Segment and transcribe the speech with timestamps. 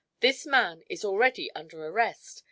[0.19, 2.39] This man is already under arrest.